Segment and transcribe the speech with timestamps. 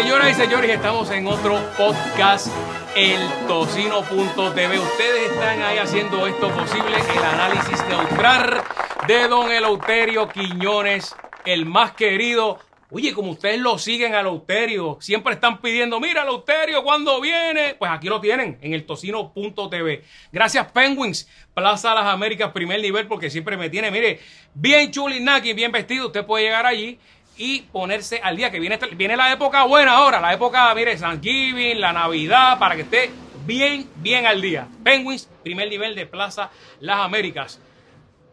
[0.00, 2.46] Señoras y señores, estamos en otro podcast,
[2.94, 4.78] el tocino.tv.
[4.78, 8.62] Ustedes están ahí haciendo esto posible, el análisis neutral
[9.08, 12.60] de don Eleuterio Quiñones, el más querido.
[12.90, 17.74] Oye, como ustedes lo siguen a Eleuterio, siempre están pidiendo, mira Eleuterio, ¿cuándo viene?
[17.76, 20.04] Pues aquí lo tienen, en el tocino.tv.
[20.30, 24.20] Gracias Penguins, Plaza Las Américas, primer nivel, porque siempre me tiene, mire,
[24.54, 26.06] bien chulinaki, bien vestido.
[26.06, 27.00] Usted puede llegar allí
[27.38, 31.80] y ponerse al día, que viene, viene la época buena ahora, la época, mire, Thanksgiving,
[31.80, 33.10] la Navidad, para que esté
[33.46, 34.68] bien, bien al día.
[34.84, 37.60] Penguins, primer nivel de Plaza Las Américas.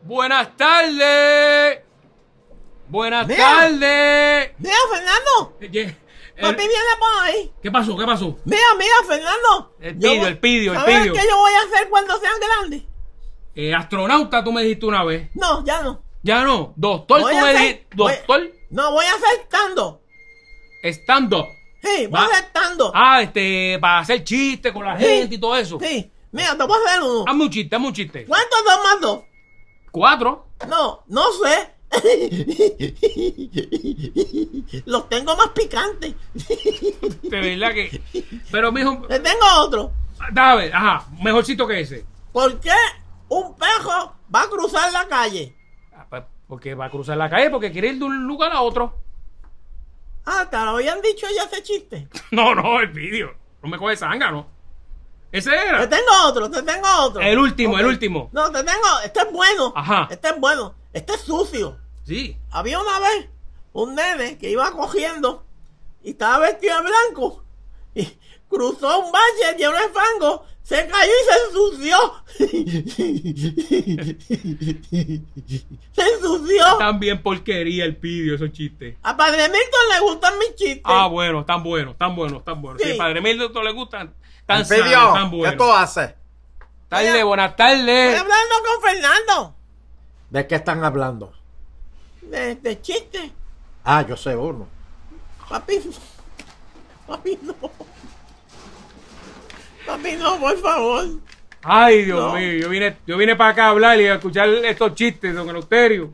[0.01, 1.79] Buenas tardes.
[2.87, 3.39] Buenas Mira.
[3.43, 4.51] tardes.
[4.59, 5.57] Mira, Fernando.
[6.41, 7.51] Papi viene por ahí.
[7.63, 7.97] ¿Qué pasó?
[7.97, 8.37] ¿Qué pasó?
[8.45, 9.73] Mira, mira, Fernando.
[9.79, 11.13] El pidio, voy- el pidio, el ¿Sabes pidio.
[11.13, 12.83] qué yo voy a hacer cuando sean grandes?
[13.55, 15.29] Eh, astronauta, tú me dijiste una vez.
[15.33, 16.03] No, ya no.
[16.23, 16.73] Ya no.
[16.75, 17.87] Doctor, Voy tú me dijiste.
[17.95, 20.01] voy- Doctor, No, voy a hacer stand-up.
[20.83, 21.45] stand up.
[21.81, 22.23] Sí, voy Va.
[22.23, 22.91] a hacer stand-up.
[22.93, 25.05] Ah, este, para hacer chistes con la Sí.
[25.05, 25.79] gente y todo eso.
[25.79, 26.11] Sí.
[26.31, 27.23] Mira, te voy a hacer uno.
[27.27, 28.25] Hazme un chiste, hazme un chiste.
[28.25, 29.19] ¿Cuántos dos más dos?
[29.91, 30.47] Cuatro.
[30.67, 31.71] No, no sé.
[34.85, 36.13] Los tengo más picantes.
[37.23, 38.01] De verdad que.
[38.51, 39.05] Pero, mijo.
[39.09, 39.91] Le tengo otro.
[40.33, 42.05] Dame, ajá, mejorcito que ese.
[42.33, 42.71] ¿Por qué
[43.29, 45.54] un pejo va a cruzar la calle?
[46.47, 48.99] Porque va a cruzar la calle porque quiere ir de un lugar a otro.
[50.25, 52.07] Ah, te lo habían dicho ya ese chiste.
[52.31, 53.33] No, no, el vídeo.
[53.61, 54.47] No me coge sanga, ¿no?
[55.31, 55.89] Ese Te era.
[55.89, 57.21] tengo otro, te tengo otro.
[57.21, 58.29] El último, el último.
[58.31, 59.73] No, te tengo, este es bueno.
[59.75, 60.07] Ajá.
[60.09, 60.75] Este es bueno.
[60.93, 61.77] Este es sucio.
[62.03, 62.37] Sí.
[62.51, 63.29] Había una vez
[63.73, 65.43] un nene que iba cogiendo
[66.03, 67.43] y estaba vestido de blanco
[67.95, 68.05] y
[68.47, 71.97] cruzó un valle lleno de fango, se cayó y se ensució.
[75.93, 76.77] Se ensució.
[76.77, 78.95] También porquería el vídeo, esos chistes.
[79.03, 80.81] A Padre Milton le gustan mis chistes.
[80.83, 82.81] Ah, bueno, tan buenos, tan buenos, tan buenos.
[82.81, 82.91] Si Sí.
[82.93, 84.13] al Padre Milton le gustan,
[84.45, 85.57] tan sanos, tan ¿qué buenos.
[85.57, 86.13] tú haces?
[86.89, 88.19] Tarde, buenas Estoy tardes.
[88.19, 89.55] hablando con Fernando
[90.29, 91.33] ¿De qué están hablando?
[92.21, 93.31] de, de chistes.
[93.83, 94.67] Ah, yo sé uno.
[95.47, 95.79] Papi,
[97.07, 97.55] papi, no.
[99.85, 101.05] Papi, no, por favor.
[101.67, 102.33] Ay, Dios No.
[102.39, 105.49] mío, yo vine, yo vine para acá a hablar y a escuchar estos chistes, don
[105.49, 106.13] Eleuterio.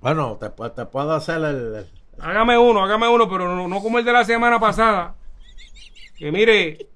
[0.00, 1.86] Bueno, te, te puedo hacer el, el-
[2.20, 5.14] Hágame uno, hágame uno, pero no, no como el de la semana pasada.
[6.16, 6.86] Que mire,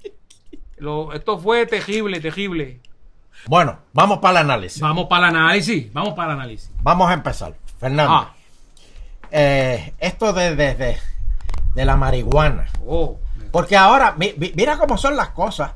[0.77, 2.81] lo- esto fue terrible, terrible.
[3.47, 4.81] Bueno, vamos para el análisis.
[4.81, 6.71] Vamos para el análisis, vamos para el análisis.
[6.81, 7.55] Vamos a empezar.
[7.81, 8.35] Fernando, Ah,
[9.31, 10.97] eh, esto de, de, de,
[11.75, 12.67] de la marihuana.
[12.87, 13.19] oh,
[13.51, 15.73] Porque ahora, mi- mi- mira cómo son las cosas.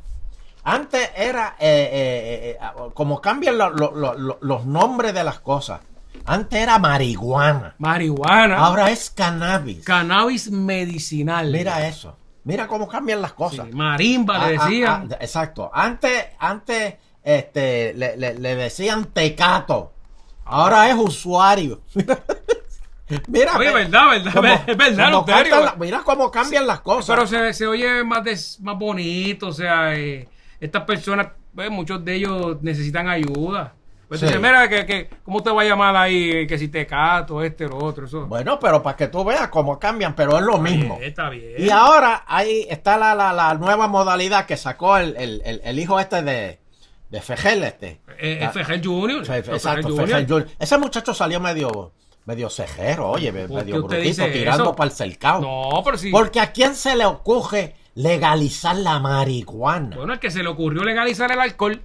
[0.65, 5.25] Antes era eh, eh, eh, eh, como cambian lo- lo- lo- lo- los nombres de
[5.25, 5.81] las cosas.
[6.27, 7.75] Antes era marihuana.
[7.79, 9.85] marihuana, Ahora es cannabis.
[9.85, 11.51] cannabis medicinal.
[11.51, 12.17] Mira eso.
[12.45, 13.73] Mira cómo cambian las Sí, cosas.
[13.73, 15.09] marimba le Ah, ah, decían.
[15.13, 15.71] ah, exacto.
[15.73, 19.93] Antes, antes este, le, le- le decían tecato.
[20.45, 21.83] Ahora es usuario.
[23.29, 27.15] mira, Oye, ve- verdad, verdad, cómo- es verdad, la- mira cómo cambian las cosas.
[27.17, 30.29] Pero se, se oye más, des- más bonito, o sea, eh,
[30.61, 33.75] estas personas, pues, muchos de ellos necesitan ayuda.
[34.09, 34.27] Pues Sí.
[34.27, 36.47] dice, mira, que, que, ¿cómo te va a llamar ahí?
[36.47, 38.27] Que si te cato, este, lo otro, eso.
[38.27, 40.97] Bueno, pero para que tú veas cómo cambian, pero es lo mismo.
[41.01, 41.53] Eh, está bien.
[41.59, 45.79] Y ahora ahí está la, la, la nueva modalidad que sacó el, el, el, el
[45.79, 46.59] hijo este de,
[47.11, 48.01] de Fejel, este.
[48.19, 49.27] Eh, Ah, Fejel Junior.
[49.27, 50.09] Fe- Exacto, Junior.
[50.09, 50.49] Fejel Junior.
[50.59, 51.93] Ese muchacho salió medio,
[52.25, 55.43] medio cejero, oye, ¿Por qué medio brutito, tirando para el cercado.
[55.43, 56.11] No, pero sí.
[56.11, 59.97] Porque a quién se le ocurre legalizar la marihuana.
[59.97, 61.81] Bueno, es que se le ocurrió legalizar el alcohol.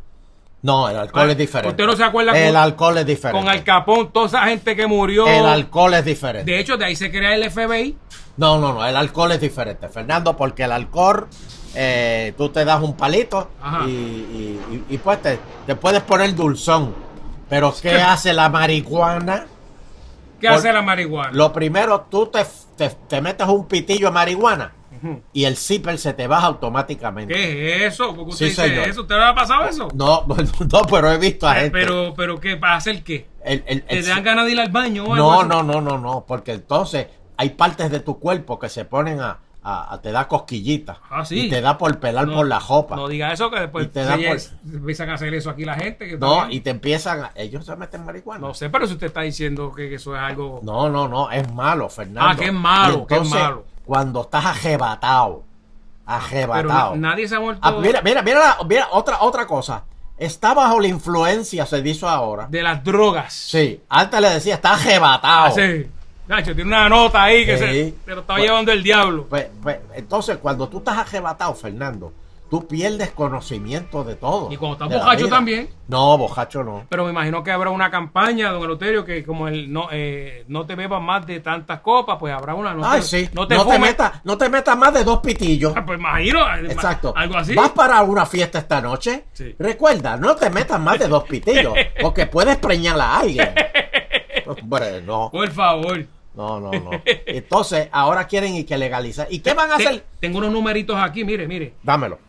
[0.62, 1.70] no, el alcohol Ah, es diferente.
[1.72, 3.40] ¿usted no se acuerda El con- alcohol es diferente.
[3.46, 5.28] Con Al Capón, toda esa gente que murió.
[5.28, 6.50] El alcohol es diferente.
[6.52, 7.98] De hecho, de ahí se crea el FBI.
[8.38, 11.28] No, no, no, el alcohol es diferente, Fernando, porque el alcohol,
[11.76, 13.50] eh, tú te das un palito
[13.88, 14.60] y, y-
[14.90, 16.94] y- y, pues te, te puedes poner dulzón.
[17.50, 19.48] Pero ¿qué hace la marihuana?
[20.40, 21.32] ¿Qué Por- hace la marihuana?
[21.34, 22.46] Lo primero, tú te,
[22.78, 24.72] te, te metes un pitillo de marihuana.
[25.34, 27.34] Y el zipper se te baja automáticamente.
[27.34, 28.16] ¿Qué es eso?
[28.16, 28.88] ¿Por qué usted Sí, dice señor.
[28.88, 29.02] eso?
[29.02, 29.88] ¿Usted le ha pasado eso?
[29.94, 30.26] No,
[30.72, 31.72] no, pero he visto a gente.
[31.72, 32.58] pero, pero, ¿qué?
[32.58, 33.28] ¿Para hacer qué?
[33.46, 35.50] el- el- ¿Te dan ganas de ir al baño o algo no, así?
[35.50, 37.08] no, no, no, no, porque entonces
[37.38, 40.98] hay partes de tu cuerpo que se ponen a, a- a- te da cosquillitas.
[41.10, 41.48] Ah, sí.
[41.48, 42.96] Y te da por pelar No, por la jopa.
[42.96, 44.38] No diga eso, que después Y te da por-
[44.74, 46.08] empiezan a hacer eso aquí la gente.
[46.08, 48.46] que No, también- y te empiezan a- ellos se meten marihuana.
[48.48, 50.60] No sé, pero si usted está diciendo que, eso es algo...
[50.64, 52.30] No, no, no, es malo, Fernando.
[52.30, 53.66] Ah, que es malo, Y que es malo.
[53.86, 55.44] Cuando estás ajebatado,
[56.06, 56.96] pero ajebatado.
[56.96, 59.84] nadie se ha muerto Ah, mira, mira, mira, mira, otra, otra cosa.
[60.18, 62.48] Está bajo la influencia, se dice ahora.
[62.50, 63.34] de las drogas.
[63.34, 65.46] Sí, antes le decía, está ajebatado.
[65.48, 65.88] Ah, sí.
[66.28, 67.64] Nacho, tiene una nota ahí que Sí.
[67.64, 69.26] se, se lo estaba Pues- llevando el diablo.
[69.30, 72.14] Pues, pues, entonces, cuando tú estás arrebatado, Fernando,
[72.54, 74.52] tú pierdes conocimiento de todo.
[74.52, 75.70] Y cuando estás bojacho también.
[75.88, 76.86] No, bojacho no.
[76.88, 80.64] Pero me imagino que habrá una campaña, don Eloterio, que como el no, eh, no
[80.64, 82.76] te bebas más de tantas copas, pues habrá una.
[82.76, 83.30] No Ay, te, sí.
[83.34, 85.74] No te, metas, no te metas más de dos pitillos.
[85.76, 86.42] Ah, Pues imagino.
[86.58, 87.12] eh, Exacto.
[87.18, 87.56] Algo así.
[87.56, 89.24] ¿Vas para una fiesta esta noche?
[89.34, 89.56] Sí.
[89.58, 91.74] Recuerda, no te metas más de dos pitillos,
[92.04, 93.50] porque puedes preñar a alguien.
[94.46, 96.06] Hombre, no, Por favor.
[96.36, 96.92] no, no, no.
[97.04, 99.26] Entonces, ahora quieren y que legalizar.
[99.32, 100.06] ¿Y qué van a hacer?
[100.20, 101.74] Tengo unos numeritos aquí, mire, mire.
[101.82, 102.20] Dámelo.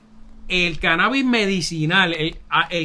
[0.48, 2.36] El cannabis medicinal, el,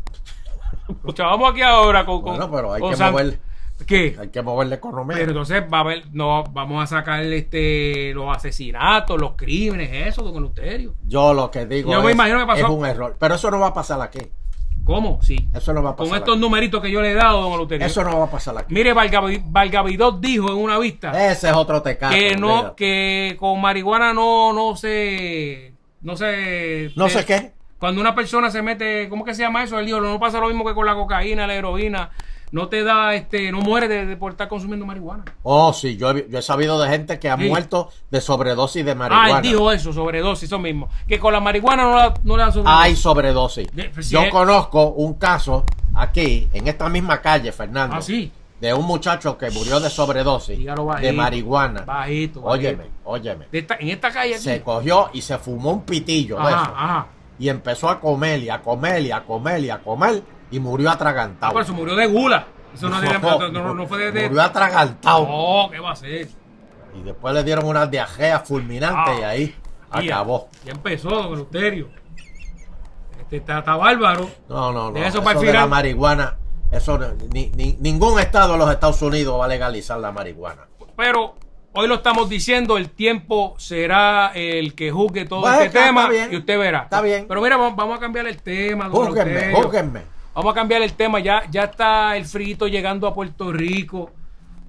[0.89, 2.23] Escucha, vamos aquí ahora con.
[2.23, 3.39] con- Bueno, pero hay con que San- mover,
[3.87, 4.17] ¿Qué?
[4.19, 5.17] hay que mover la economía.
[5.19, 10.23] Pero entonces va a haber, no, vamos a sacar este, los asesinatos, los crímenes, eso,
[10.23, 10.95] don Eleuterio.
[11.07, 13.17] Yo lo que digo Yo me imagino que pasó- es un error.
[13.19, 14.21] Pero eso no va a pasar aquí.
[14.91, 15.19] ¿Cómo?
[15.23, 15.49] Sí.
[15.55, 16.41] Eso no va a Con pasar estos aquí.
[16.41, 17.87] numeritos que yo le he dado, don Eleuterio.
[17.87, 18.75] Eso no va a pasar aquí.
[18.75, 22.15] Mire, Valgavi- Valgavidot dijo en una vista Ese es otro tecato.
[22.15, 25.73] que no, que con marihuana no, no se,
[26.03, 27.53] no se, No sé qué.
[27.79, 29.79] Cuando una persona se mete, ¿cómo que se llama eso?
[29.79, 32.11] Él dijo, no pasa lo mismo que con la cocaína, la heroína.
[32.53, 35.25] No te da, este, no muere de, de por estar consumiendo marihuana.
[35.45, 37.45] Oh, sí, yo he, yo he sabido de gente que ha Sí.
[37.49, 39.37] muerto de sobredosis de Ah, marihuana.
[39.37, 40.89] él dijo eso, sobredosis, eso mismo.
[41.07, 42.81] Que con la marihuana no, la, no le da sobredosis.
[42.83, 43.67] Hay sobredosis.
[43.73, 45.65] De- pues, si Yo es- conozco un caso
[45.95, 47.97] aquí, en esta misma calle, Fernando.
[47.97, 48.33] Ah, sí.
[48.61, 50.95] De un muchacho que murió de sobredosis bajito.
[51.01, 51.83] de marihuana.
[51.83, 52.47] Bajito, bajito.
[52.69, 53.47] Óyeme, óyeme.
[53.51, 54.43] De esta- en esta calle aquí.
[54.43, 56.73] Se cogió y se fumó un pitillo de Ajá, eso.
[56.77, 57.07] ajá.
[57.39, 60.91] Y empezó a comer y a comer y a comer y a comer y murió
[60.91, 61.53] Ah, atragantado.
[61.53, 62.47] pero se murió de gula.
[62.75, 64.29] Eso no, de- no, no- no fue de...
[64.29, 65.27] Murió atragantado.
[65.27, 66.29] No, ¿qué va a ser?
[66.95, 69.17] Y después le dieron una diarrea fulminante Ah.
[69.19, 69.55] y ahí
[70.05, 70.49] ya- acabó.
[70.65, 71.89] Ya, empezó, don Eleuterio.
[73.21, 74.29] Este está, está bárbaro.
[74.49, 74.93] No, no, no.
[74.93, 76.37] De eso Eso, para el de la marihuana,
[76.73, 76.99] eso
[77.33, 80.63] ni- ni- ningún estado de los Estados Unidos va a legalizar la marihuana.
[80.97, 81.37] Pero
[81.73, 86.33] hoy lo estamos diciendo, el tiempo será el que juzgue todo este tema bien.
[86.33, 86.83] y usted verá.
[86.83, 87.27] Está bien.
[87.29, 88.89] Pero mira, vamos, a cambiar el tema.
[88.91, 90.03] júzguenme.
[90.35, 91.21] Vamos a cambiar el tema.
[91.21, 94.11] Ya, ya está el frito llegando a Puerto Rico.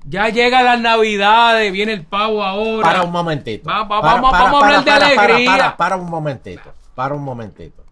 [0.06, 2.82] Ya llegan las navidades, viene el pavo ahora.
[2.88, 3.70] Para un momentito.
[3.70, 5.78] Va- va- Para, vamos- para, vamos a hablar para, de alegría.
[5.78, 6.74] Para, un momentito.
[6.96, 7.86] Para un momentito.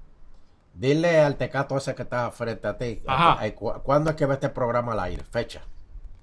[0.74, 3.01] Dile al tecato ese que está frente a ti.
[3.06, 3.45] Ajá.
[3.45, 5.24] eh, cu- ¿Cuándo es que va este programa al aire?
[5.30, 5.62] Fecha.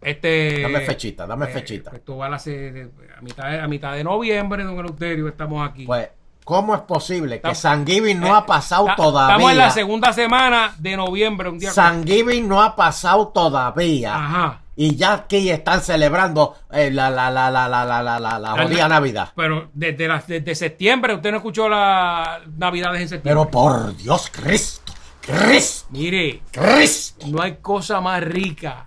[0.00, 1.90] Este, Dame fechita, dame eh, fechita.
[1.94, 5.86] Esto va a, la a, mitad de, a mitad de noviembre, don Eleuterio, estamos aquí.
[5.86, 6.08] Pues,
[6.46, 9.34] ¿Cómo es posible que San Giving no eh, ha pasado todavía?
[9.34, 11.48] Estamos en la segunda semana de noviembre.
[11.48, 14.14] Un día San Giving no ha pasado todavía.
[14.14, 14.60] Ajá.
[14.76, 18.86] Y ya aquí están celebrando eh, la, la, la, la, la, la, la, la jodida
[18.86, 19.32] Navidad.
[19.34, 23.44] Pero desde, desde septiembre, usted no escuchó las Navidades en septiembre.
[23.44, 25.88] Pero por Dios, Cristo, Cristo.
[25.90, 27.26] Mire, Cristo.
[27.26, 28.86] No hay cosa más rica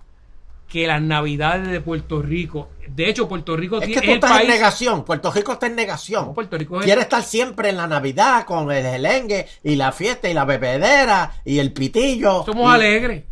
[0.69, 4.15] que las Navidades de Puerto Rico de hecho, Puerto Rico Es que tiene tú el
[4.15, 4.43] estás país.
[4.43, 5.03] en negación.
[5.05, 6.25] Puerto Rico está en negación.
[6.27, 9.91] No, Puerto Rico es- Quiere estar siempre en la Navidad con el gelengue y la
[9.91, 12.43] fiesta y la bebedera y el pitillo.
[12.45, 13.23] Somos y- alegres.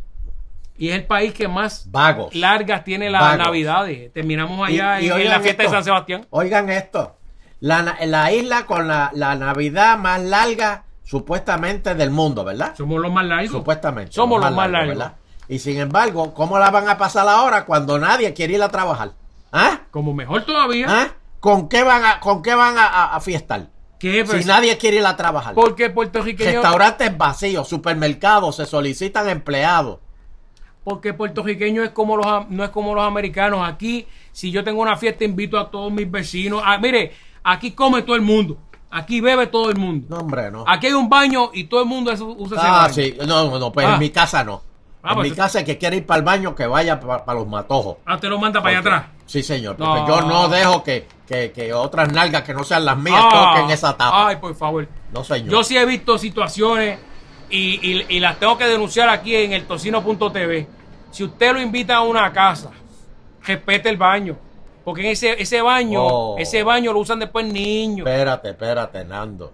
[0.79, 2.35] Y es el país que más Vagos.
[2.35, 4.13] largas tiene las navidades.
[4.13, 5.71] Terminamos Y- allá y en- en, la fiesta esto.
[5.73, 6.27] de San Sebastián.
[6.29, 7.15] Oigan esto.
[7.59, 12.75] La, isla con la, la Navidad más larga supuestamente del mundo, ¿verdad?
[12.77, 13.51] Somos los más largos.
[13.51, 14.11] Supuestamente.
[14.11, 14.95] Somos los más largos.
[14.97, 15.13] ¿verdad?
[15.49, 19.11] Y sin embargo, ¿cómo la van a pasar ahora cuando nadie quiere ir a trabajar?
[19.51, 19.81] ¿Ah?
[19.91, 20.85] Como mejor todavía.
[20.89, 21.07] ¿Ah?
[21.39, 23.69] ¿Con qué van a, con qué van a, a- a fiestar?
[23.99, 24.25] ¿Qué?
[24.27, 25.53] Si nadie quiere ir a trabajar.
[25.55, 26.53] porque puertorriqueños.
[26.55, 29.99] Restaurantes vacíos, supermercados, se solicitan empleados.
[30.83, 33.67] Porque puertorriqueño es como los no es como los americanos.
[33.67, 36.61] Aquí, si yo tengo una fiesta, invito a todos mis vecinos.
[36.63, 37.11] Ah, mire,
[37.43, 38.57] aquí come todo el mundo.
[38.89, 40.07] Aquí bebe todo el mundo.
[40.09, 40.63] No, hombre, no.
[40.65, 42.93] Aquí hay un baño y todo el mundo usa ese Ah, baño.
[42.93, 43.17] sí.
[43.27, 43.93] No, no, no, pues Ah.
[43.95, 44.61] en mi casa no.
[45.03, 47.33] Ah, en pues mi casa, el que quiere ir para el baño, que vaya para
[47.33, 47.97] los matojos.
[48.05, 49.05] Ah, te lo manda para allá atrás.
[49.25, 49.77] Sí, señor.
[49.79, 49.85] No.
[49.85, 53.51] Porque yo no dejo que, que, que otras nalgas que no sean las mías Ah,
[53.53, 54.27] toquen esa tapa.
[54.27, 54.87] Ay, por favor.
[55.13, 55.49] no, señor.
[55.49, 56.99] Yo sí he visto situaciones
[57.49, 60.67] y, y- y las tengo que denunciar aquí en el tocino.tv.
[61.11, 62.71] Si usted lo invita a una casa,
[63.45, 64.37] respete el baño.
[64.87, 66.35] Porque en ese, ese baño, Oh.
[66.39, 68.07] ese baño lo usan después niños.
[68.07, 69.51] Espérate, espérate, Nando.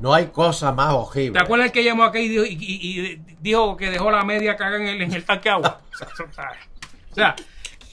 [0.00, 1.38] No hay cosa más ¿Te horrible.
[1.38, 4.56] acuerdas el que llamó acá y dijo, y- y- y dijo que dejó la media
[4.56, 5.80] caga en el, en el tanque agua?
[7.12, 7.36] O sea,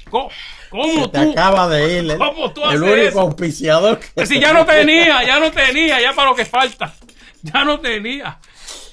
[0.09, 0.29] ¿cómo,
[0.69, 1.31] cómo Se te tú?
[1.33, 3.19] acaba de ir el, ¿Cómo tú el único eso?
[3.19, 6.93] auspiciador que Si ya no tenía, ya no tenía, ya para lo que falta.
[7.43, 8.39] Ya no tenía.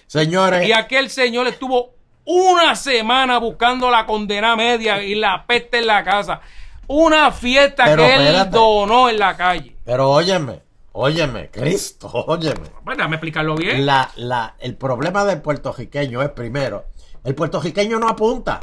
[0.09, 1.95] Señores, Y aquel señor estuvo
[2.25, 6.41] una semana buscando la condena media y la peste en la casa.
[6.89, 9.77] Una fiesta Pero que él donó en la calle.
[9.85, 12.69] pero óyeme, óyeme, Cristo, óyeme.
[12.85, 13.85] Pues déjame explicarlo bien.
[13.87, 16.87] La, la, el problema del puertorriqueño es primero,
[17.25, 18.61] el puertorriqueño no apunta.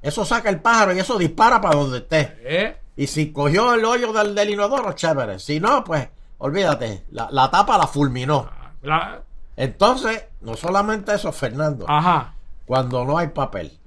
[0.00, 2.36] Eso saca el pájaro y eso dispara para donde esté.
[2.42, 2.76] ¿Eh?
[2.96, 5.38] Y si cogió el hoyo del, del inodoro, chévere.
[5.38, 8.48] Si no, pues olvídate, la, la tapa la fulminó.
[8.82, 9.20] La-
[9.56, 12.34] Entonces, no solamente eso, Fernando, ajá.
[12.66, 13.78] cuando no hay papel.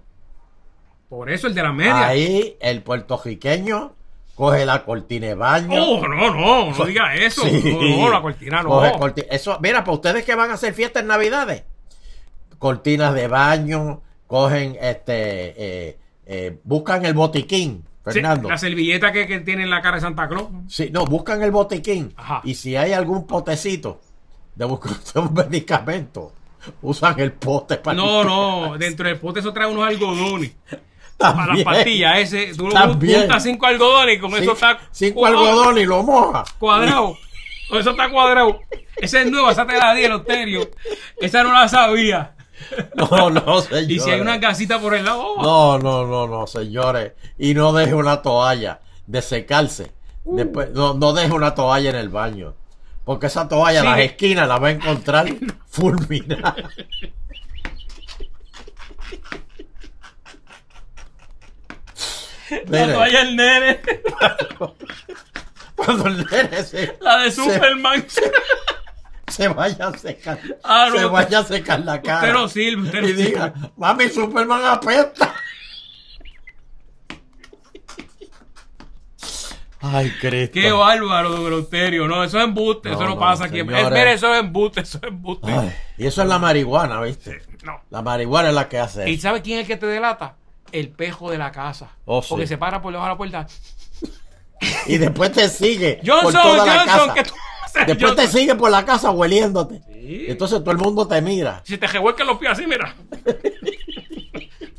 [1.16, 2.08] Por eso el de la media.
[2.08, 3.94] Ahí el puertorriqueño
[4.36, 5.82] coge la cortina de baño.
[5.82, 7.44] Oh, no, no, no diga eso.
[7.44, 7.62] Sí.
[7.74, 8.70] No, no, la cortina no.
[8.70, 11.64] Coge corti- Eso, mira, para ustedes que van a hacer fiestas en Navidades,
[12.60, 15.54] cortinas de baño, cogen este,
[15.88, 18.50] eh, eh, buscan el botiquín, Sí, Fernando.
[18.50, 20.48] la servilleta que, que tiene en la cara de Santa Claus.
[20.68, 22.14] Sí, no, buscan el botiquín.
[22.18, 22.42] Ajá.
[22.44, 24.02] Y si hay algún potecito
[24.54, 26.34] de buscar un medicamento,
[26.82, 30.52] usan el pote para No, no, dentro del pote eso trae unos algodones.
[31.18, 32.54] Para las pastillas, ese.
[32.56, 33.22] Tú lo También.
[33.22, 34.80] juntas cinco algodones y con Sí, eso está.
[34.92, 36.44] cinco cuadrado, algodones y lo moja.
[36.60, 37.18] Cuadrado.
[37.70, 38.60] Con eso está cuadrado.
[38.98, 40.70] Esa es nueva, esa te la di el Oterio.
[41.20, 42.36] Esa no la sabía.
[42.96, 43.90] No, no, señores.
[43.90, 45.24] Y si hay una gasita por el lado.
[45.38, 47.14] oh, No, no, no, no, señores.
[47.38, 49.92] Y no deje una toalla de secarse.
[50.24, 50.36] Uh.
[50.38, 52.56] Después, no, no deje una toalla en el baño.
[53.04, 53.86] Porque esa toalla Sí.
[53.88, 55.28] las esquinas la va a encontrar
[55.68, 56.56] fulminada.
[62.50, 63.82] Mire, toalla del nene.
[65.76, 68.06] cuando el nene se, La de Superman.
[69.28, 72.32] se vaya a secar, Ah, no, se vaya a secar la cara.
[72.34, 75.36] No sirve, y diga, mami, Superman apesta.
[79.82, 80.54] Ay, Cristo.
[80.54, 82.08] Qué bárbaro, Eleuterio.
[82.08, 82.90] No, eso es embuste.
[82.90, 83.64] No, eso no, no, pasa aquí.
[83.64, 84.82] mire, eso es embuste.
[84.82, 85.52] Eso es embuste.
[85.52, 87.42] Ay, y eso es la marihuana, ¿viste?
[87.64, 87.82] No.
[87.92, 90.36] La marihuana es la que hace ¿Y sabe quién es el que te delata?
[90.80, 91.90] El pejo de la casa.
[92.06, 92.28] Oh, sí.
[92.30, 93.48] Porque se para por debajo de la puerta.
[94.88, 97.14] Y después te sigue por Johnson, toda la Johnson, casa.
[97.14, 97.34] que tú
[97.66, 99.82] haces, Después te sigue por la casa hueliéndote.
[99.92, 100.26] Sí.
[100.30, 101.62] Entonces todo el mundo te mira.
[101.66, 102.96] Si te revuelcan los pies así, mira.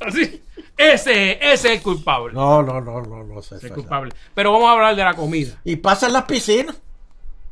[0.01, 0.43] así.
[0.77, 2.35] Ese, ese es el culpable.
[2.35, 3.57] No, no, no, no, no sé.
[3.57, 4.13] Es el culpable.
[4.35, 5.55] Pero vamos a hablar de la comida.
[5.65, 6.77] Y pasa en las piscinas.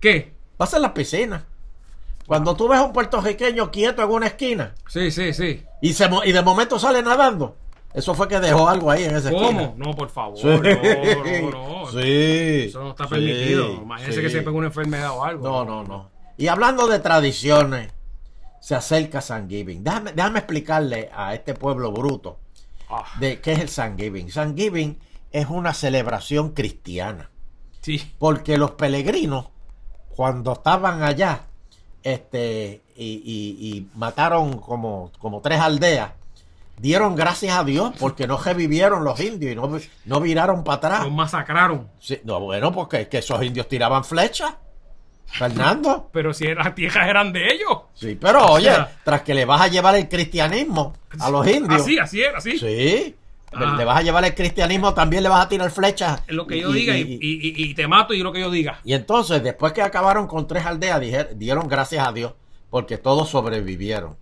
[0.01, 0.33] ¿Qué?
[0.57, 1.43] Pasa en las piscinas.
[2.27, 5.63] Cuando tú ves a un puertorriqueño quieto en una esquina Sí, sí, sí.
[5.83, 7.57] y, se, mo- y de momento sale nadando,
[7.95, 9.39] eso fue que dejó algo ahí en esquina.
[9.41, 9.75] ¿Cómo?
[9.77, 10.37] No, por favor.
[10.39, 10.47] Sí.
[10.47, 11.75] No, no, no.
[11.93, 12.65] Sí.
[12.69, 13.71] Eso no está Sí, permitido.
[13.73, 14.21] Imagínese sí.
[14.23, 15.45] que se pegue una enfermedad o algo.
[15.49, 16.11] No, no, no.
[16.37, 17.93] Y hablando de tradiciones,
[18.61, 19.85] se acerca San Giving.
[19.85, 22.39] Déjame, déjame explicarle a este pueblo bruto
[22.91, 24.31] Ah, de qué es el San Giving.
[24.33, 24.99] San Giving
[25.31, 27.31] es una celebración cristiana.
[27.81, 28.03] sí.
[28.19, 29.47] Porque los peregrinos,
[30.17, 31.43] cuando estaban allá,
[32.03, 36.11] este, y, y- y mataron como, como tres aldeas,
[36.79, 41.05] dieron gracias a Dios porque no revivieron los indios y no, no viraron para atrás.
[41.05, 41.89] Los masacraron.
[42.01, 44.55] Sí, no, bueno, porque que esos indios tiraban flechas.
[45.27, 46.11] Fernando.
[46.13, 47.79] Pero si las tierras eran de ellos.
[47.95, 51.83] Sí, pero oye, sea- tras que le vas a llevar el cristianismo a los indios.
[51.83, 52.59] Así, así era, así.
[52.59, 53.17] Sí.
[53.57, 53.75] Ah.
[53.79, 56.23] Le vas a llevar el cristianismo, también le vas a tirar flechas.
[56.27, 58.81] Es lo que yo diga y, y- te mato y lo que yo diga.
[58.85, 61.01] Y entonces, después que acabaron con tres aldeas,
[61.37, 62.33] dieron gracias a Dios,
[62.69, 64.17] porque todos sobrevivieron.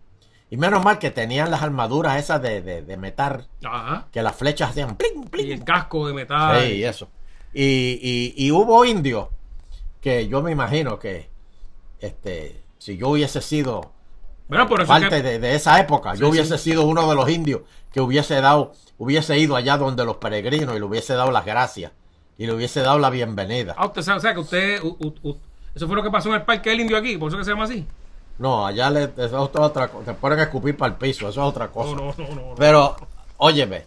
[0.53, 4.07] Y menos mal que tenían las armaduras esas de, de, de metal, Ajá.
[4.13, 6.61] que las flechas hacían pling, Y el casco de metal.
[6.63, 7.09] Sí, eso.
[7.55, 9.29] Y, y, y hubo indios
[10.03, 11.31] que yo me imagino que,
[12.01, 13.93] este, si yo hubiese sido
[14.49, 16.71] Bueno, por parte que- de, de esa época, yo hubiese sí.
[16.71, 20.79] sido uno de los indios que hubiese dado, hubiese ido allá donde los peregrinos y
[20.79, 21.93] le hubiese dado las gracias
[22.37, 23.75] y le hubiese dado la bienvenida.
[23.79, 24.83] Ah, usted sabe, o sea, que usted...
[24.83, 25.37] u- u- u-
[25.75, 27.51] eso fue lo que pasó en el parque del indio aquí, por eso que se
[27.53, 27.87] llama así.
[28.39, 31.43] No, allá le, eso es otra cosa, te ponen a escupir para el piso, eso
[31.43, 31.95] es otra cosa.
[31.95, 32.35] No, no, no, no.
[32.51, 32.55] no.
[32.57, 32.97] Pero,
[33.37, 33.87] óyeme,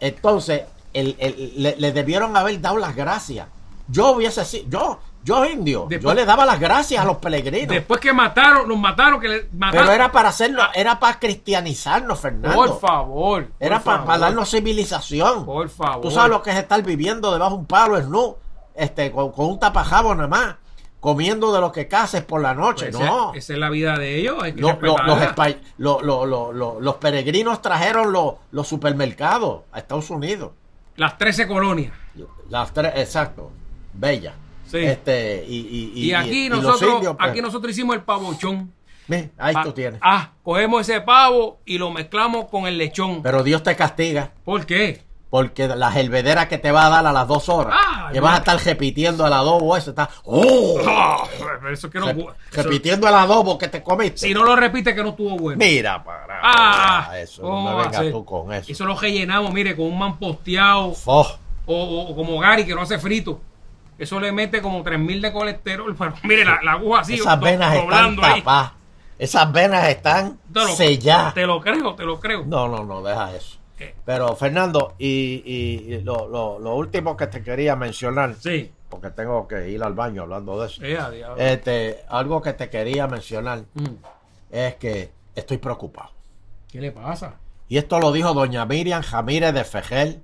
[0.00, 3.46] entonces el- el- le, le debieron haber dado las gracias.
[3.88, 7.68] Yo hubiese sido, yo, Yo indio, yo le daba las gracias a los peregrinos.
[7.74, 9.84] Después que mataron, los mataron, que le mataron.
[9.86, 12.54] pero era para hacerlo, era para cristianizarnos, Fernando.
[12.56, 13.44] Por favor.
[13.46, 15.44] por Era para, darnos civilización.
[15.44, 16.00] Por favor.
[16.02, 18.36] Tú sabes lo que es estar viviendo debajo de un palo snu,
[18.74, 20.54] este, con, con un tapajabo nada más,
[21.00, 22.86] comiendo de lo que cases por la noche.
[22.90, 23.30] Pues no.
[23.30, 24.42] Esa, esa es la vida de ellos.
[24.42, 30.52] hay que Lo- lo- los, lo- los peregrinos trajeron los- los supermercados a Estados Unidos.
[30.96, 31.92] Las 13 colonias.
[32.50, 33.52] Las tres, exacto.
[33.92, 34.34] Bella.
[34.66, 34.78] Sí.
[34.78, 38.72] Este, y, y, Y, aquí y los nosotros, indios, pues, aquí nosotros hicimos el pavochón.
[39.38, 40.00] ahí Ah, tú tienes.
[40.02, 43.22] Ah, cogemos ese pavo y lo mezclamos con el lechón.
[43.22, 44.32] Pero Dios te castiga.
[44.44, 45.02] ¿Por qué?
[45.30, 48.34] Porque la helvedera que te va a dar a las dos horas, Ah, que vas
[48.34, 50.78] a estar repitiendo el adobo ese, está, ¡oh!
[50.86, 51.24] Ah,
[51.70, 54.20] eso que no, Rep- eso- repitiendo el adobo que te comiste.
[54.26, 55.58] si no lo repite que no estuvo bueno.
[55.58, 58.72] Mira, para, Ah, para eso, ¿cómo no me vengas tú con eso.
[58.72, 61.26] Eso lo rellenamos, mire, con un mamposteado Oh,
[61.66, 63.38] o, como Gary que lo hace frito.
[63.98, 65.94] Eso le mete como 3000 de colesterol.
[65.94, 67.14] Pero mire, la, la aguja así.
[67.14, 68.72] esas venas están tapadas.
[69.18, 71.34] Esas venas están Te lo- selladas.
[71.34, 72.44] Te lo creo, te lo creo.
[72.46, 73.57] No, no, no, deja eso.
[74.04, 78.72] Pero Fernando, y, y- y lo, lo- lo último que te quería mencionar, Sí.
[78.88, 80.82] porque tengo que ir al baño hablando de eso.
[81.36, 83.86] Este, algo que te quería mencionar Mm.
[84.50, 86.10] es que estoy preocupado.
[86.70, 87.36] ¿Qué le pasa?
[87.68, 90.22] Y esto lo dijo doña Miriam Jamírez de Fejel,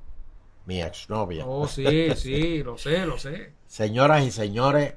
[0.67, 1.45] mi exnovia.
[1.47, 1.85] Oh, sí,
[2.17, 3.53] sí, lo sé, lo sé.
[3.67, 4.95] Señoras y señores,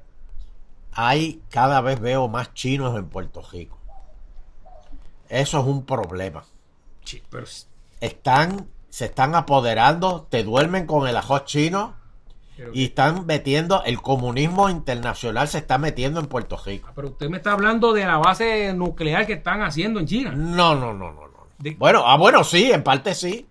[0.92, 3.78] hay cada vez veo más chinos en Puerto Rico.
[5.28, 6.44] Eso es un problema.
[7.04, 7.44] Sí, pero
[8.00, 11.96] Están, se están apoderando, te duermen con el ajo chino
[12.72, 16.90] y están metiendo, el comunismo internacional se está metiendo en Puerto Rico.
[16.94, 20.32] pero usted me está hablando de la base nuclear que están haciendo en China.
[20.34, 21.46] No, no, no, no, no.
[21.58, 23.46] De- Bueno, ah, bueno, sí, en parte sí.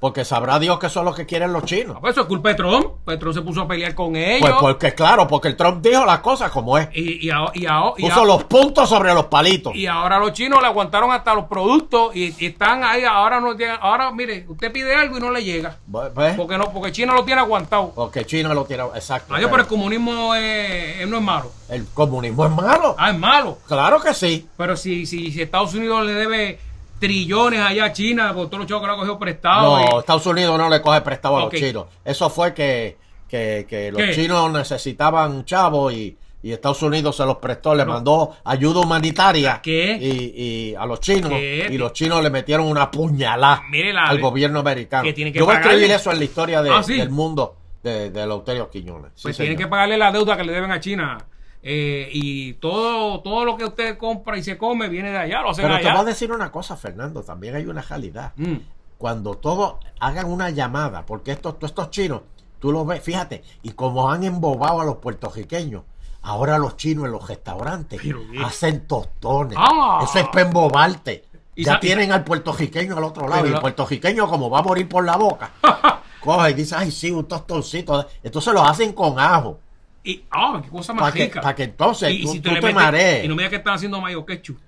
[0.00, 1.96] Porque sabrá Dios que eso es lo que quieren los chinos.
[1.96, 2.86] Ah, pues eso es culpa de Trump.
[3.04, 4.40] Pues Trump se puso a pelear con ellos.
[4.40, 6.88] Pues porque, claro, porque el Trump dijo las cosas como es.
[6.94, 9.74] y, y, ahora- y ahora- y Puso los puntos sobre los palitos.
[9.76, 13.04] y ahora los chinos le aguantaron hasta los productos y, y están ahí.
[13.04, 13.78] Ahora no llegan.
[13.82, 15.76] Ahora, mire, usted pide algo y no le llega.
[15.86, 16.34] ¿Ves?
[16.34, 17.92] Porque no, porque China lo tiene aguantado.
[17.94, 18.84] Porque China lo tiene.
[18.94, 19.34] Exacto.
[19.34, 21.52] Adiós, pero el comunismo es- no es malo.
[21.68, 22.94] El comunismo es malo.
[22.98, 23.58] Ah, es malo.
[23.68, 24.48] Claro que sí.
[24.56, 26.58] Pero si, si, si Estados Unidos le debe
[27.00, 29.78] trillones allá a China por todos los chavos que le ha cogido prestado.
[29.78, 31.86] No, y- Estados Unidos no le coge prestado a los chinos.
[32.04, 34.12] Eso fue que, que, que los ¿Qué?
[34.14, 37.94] chinos necesitaban chavos y, y Estados Unidos se los prestó, le No.
[37.94, 39.98] mandó ayuda humanitaria ¿Qué?
[40.00, 41.68] Y, y a los chinos ¿Qué?
[41.70, 43.62] y los chinos le metieron una puñalada
[44.06, 45.02] al gobierno americano.
[45.04, 46.96] que tiene que Yo voy a escribir eso en la historia de- Ah, ¿sí?
[46.96, 49.12] del mundo de, de Eleuterio Quiñones.
[49.14, 49.48] Sí, pues señor.
[49.48, 51.18] tienen que pagarle la deuda que le deben a China.
[51.62, 55.50] Eh, y todo todo lo que usted compra y se come viene de allá, lo
[55.50, 58.32] hacen Pero te voy a decir una cosa, Fernando, también hay una realidad.
[58.36, 58.56] Mm.
[58.96, 62.22] cuando todos hagan una llamada, porque estos, todos estos chinos,
[62.58, 65.84] tú los ves, fíjate, y como han embobado a los puertorriqueños,
[66.22, 68.00] ahora los chinos en los restaurantes
[68.44, 69.56] hacen tostones.
[69.58, 70.00] Ah.
[70.02, 71.24] Eso es para embobarte.
[71.54, 74.62] Y ya tienen al puertorriqueño al otro lado, Pero y el puertorriqueño como va a
[74.62, 75.52] morir por la boca,
[76.20, 78.06] coge y dice, ay sí, un tostoncito.
[78.22, 79.58] Entonces lo hacen con ajo,
[80.02, 81.40] Y, ah, qué cosa más para que, rica.
[81.40, 83.24] pa' que entonces Y- y tú, si tú te metes- marees.
[83.24, 84.58] Y no me digas que están haciendo mayo ketchup.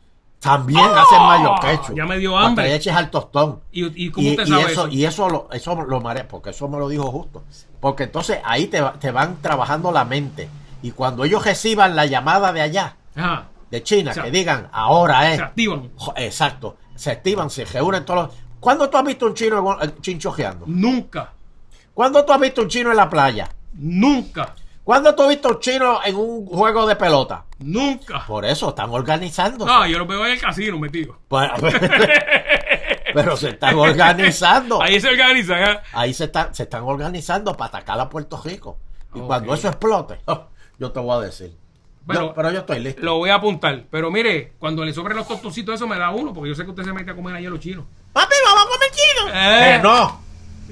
[0.41, 1.03] También ¡Ah!
[1.03, 1.95] hacen mayo quechu.
[1.95, 2.65] Ya me dio para hambre.
[2.65, 3.61] que le eches al tostón.
[3.71, 4.89] ¿Y, y cómo usted y sabe eso, eso?
[4.89, 7.45] y eso lo, eso lo marea, porque eso me lo dijo justo.
[7.81, 10.49] Porque entonces ahí te, te van trabajando la mente.
[10.83, 13.47] Y cuando ellos reciban la llamada de allá, Ajá.
[13.71, 15.37] de China, O sea, que digan, ahora es.
[15.37, 15.91] Se activan.
[16.17, 16.77] Exacto.
[16.97, 18.37] Se activan, se reúnen todos los.
[18.59, 20.65] ¿Cuándo tú has visto un chino en- chinchojeando?
[20.67, 21.31] Nunca.
[21.95, 23.49] ¿Cuándo tú has visto un chino en la playa?
[23.75, 24.55] Nunca.
[24.85, 27.45] ¿Cuándo tú has visto un chino en un juego de pelota?
[27.61, 28.27] Nunca.
[28.27, 29.65] Por eso están organizando.
[29.65, 31.17] No, yo lo veo en el casino metido.
[33.15, 34.83] pero se están organizando.
[34.83, 35.63] Ahí se organizan.
[35.63, 35.79] ¿eh?
[35.93, 38.79] Ahí se están, se están organizando para atacar a Puerto Rico.
[39.15, 40.19] Y cuando eso explote,
[40.79, 41.55] yo te voy a decir.
[42.07, 43.01] Pero- Yo- pero yo estoy listo.
[43.03, 43.85] Lo voy a apuntar.
[43.91, 46.71] Pero mire, cuando le sobren los tostoncitos, eso me da uno, porque yo sé que
[46.71, 47.85] usted se mete a comer allá los chinos.
[48.13, 49.29] Papi, vamos a comer chino.
[49.33, 50.21] Eh, Que no.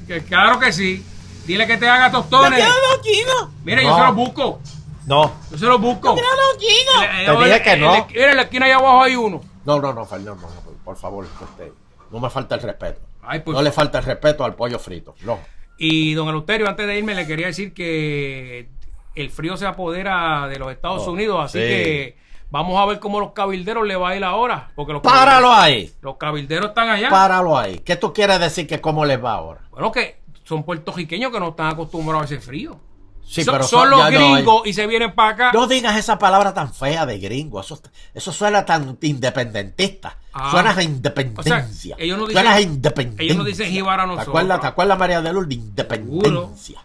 [0.08, 1.04] que claro que sí.
[1.46, 2.62] Dile que te haga Yo tostones.
[3.02, 3.82] quiero No.
[3.82, 4.60] yo se los busco.
[5.06, 5.32] No.
[5.50, 6.14] Yo se los busco.
[6.14, 7.04] Quiero los chinos.
[7.04, 8.06] Eh, Te dije que en no.
[8.08, 9.40] Mira, en la esquina allá abajo hay uno.
[9.64, 11.72] No, no, no, Fernando, no, no, por favor, este,
[12.10, 13.00] no me falta el respeto.
[13.22, 15.14] Ay, pues- no le falta el respeto al pollo frito.
[15.22, 15.38] No.
[15.78, 18.68] Y don Eleuterio, antes de irme, le quería decir que
[19.14, 21.64] el frío se apodera de los Estados Oh, Unidos, así sí.
[21.66, 22.18] que
[22.50, 24.70] vamos a ver cómo los cabilderos le va a ir ahora.
[24.74, 25.90] Porque los Páralo ahí.
[26.02, 27.08] Los cabilderos están allá.
[27.10, 27.78] Páralo ahí.
[27.80, 29.60] ¿Qué tú quieres decir que cómo les va ahora?
[29.70, 30.19] Bueno, que
[30.50, 32.78] son puertorriqueños que no están acostumbrados a ese frío.
[33.24, 35.50] Sí, son, pero son son- los no gringos y se vienen para acá.
[35.54, 37.60] No digas esa palabra tan fea de gringo.
[37.60, 37.80] Eso,
[38.12, 40.16] eso suena tan independentista.
[40.32, 40.50] Ah.
[40.50, 41.94] Suena a independencia.
[41.94, 43.24] O sea, ellos no dicen- suena a independencia.
[43.24, 44.28] ellos no dicen a ¿Te nosotros.
[44.28, 45.58] acuerdas, ¿Te acuerdas María de Lourdes?
[45.58, 46.80] Independencia.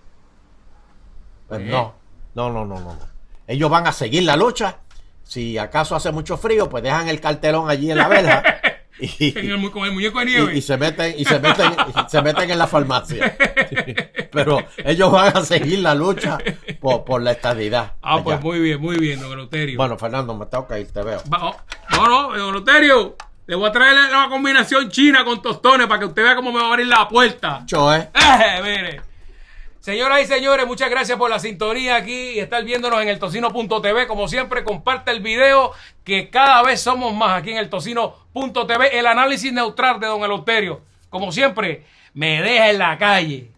[1.47, 1.65] Pues Eh.
[1.65, 1.93] no.
[2.35, 2.93] No, no, no, no.
[2.93, 2.99] no.
[3.47, 4.77] ellos van a seguir la lucha.
[5.23, 8.43] Si acaso hace mucho frío, pues dejan el cartelón allí en la verja.
[8.99, 10.57] Y, En el mu- con el muñeco de y- nieve.
[10.57, 13.35] y se meten y se meten y se meten en la farmacia
[14.31, 16.37] pero ellos van a seguir la lucha
[16.79, 19.77] por, por la estadidad ah, pues muy bien, muy bien, don Eleuterio.
[19.77, 21.55] bueno Fernando me toca ir te veo Va- oh,
[21.91, 23.15] no, no, don Eleuterio.
[23.47, 26.51] Le voy a traer la, la combinación china con tostones para que usted vea cómo
[26.51, 27.61] me va a abrir la puerta.
[27.67, 28.09] Choe.
[28.15, 29.01] Eh, mire.
[29.85, 34.07] Señoras y señores, muchas gracias por la sintonía aquí y estar viéndonos en el tocino.tv.
[34.07, 38.97] Como siempre, comparte el video que cada vez somos más aquí en el tocino.tv.
[38.97, 40.81] El análisis neutral de don Eleuterio.
[41.11, 43.51] Como siempre, me deja en la calle.